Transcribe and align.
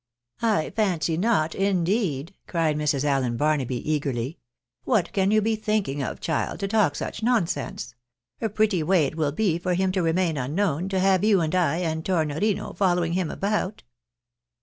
"I 0.41 0.71
fancy 0.71 1.15
not, 1.15 1.53
indeed!" 1.53 2.33
cried 2.47 2.75
Mrs. 2.75 3.03
Allen 3.03 3.37
Barnaby, 3.37 3.75
eagerly." 3.87 4.39
What 4.83 5.13
can 5.13 5.29
you 5.29 5.43
be 5.43 5.55
thinking 5.55 6.01
off, 6.01 6.19
child, 6.19 6.59
to 6.61 6.67
talk 6.67 6.95
such 6.95 7.21
nonsense? 7.21 7.93
A 8.41 8.49
pretty 8.49 8.81
way 8.81 9.05
it 9.05 9.15
will 9.15 9.31
be 9.31 9.59
for 9.59 9.75
him 9.75 9.91
to 9.91 10.01
remain 10.01 10.37
unknown, 10.37 10.89
to 10.89 10.99
have 10.99 11.23
you, 11.23 11.39
and 11.39 11.53
I, 11.53 11.75
and 11.81 12.03
Tornorino 12.03 12.73
following 12.75 13.13
him 13.13 13.29
about 13.29 13.83